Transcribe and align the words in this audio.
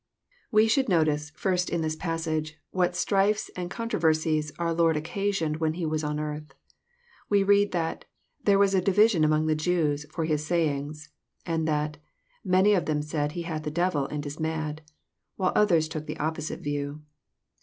We 0.51 0.67
sboald 0.67 0.89
notice, 0.89 1.29
first, 1.35 1.69
in 1.69 1.81
this 1.83 1.95
passage, 1.95 2.57
what 2.71 2.95
strifes 2.95 3.51
and 3.55 3.71
oon 3.71 3.87
troversies 3.87 4.51
our 4.57 4.73
Lord 4.73 4.97
occasioned 4.97 5.57
when 5.57 5.73
He 5.75 5.85
was 5.85 6.03
on 6.03 6.19
earth. 6.19 6.55
We 7.29 7.43
read 7.43 7.71
that 7.73 8.05
^^ 8.41 8.43
there 8.45 8.57
was 8.57 8.73
a 8.73 8.81
division 8.81 9.23
among 9.23 9.45
the 9.45 9.53
Jews 9.53 10.07
for 10.11 10.25
His 10.25 10.43
sayings,"— 10.43 11.09
and 11.45 11.67
that'' 11.67 11.97
many 12.43 12.73
of 12.73 12.85
them 12.87 13.03
said 13.03 13.33
He 13.33 13.43
hath 13.43 13.67
a 13.67 13.69
devil, 13.69 14.07
and 14.07 14.25
is 14.25 14.39
mad," 14.39 14.81
while 15.35 15.51
others 15.55 15.87
took 15.87 16.09
an 16.09 16.17
opposite 16.19 16.61
view. 16.61 17.03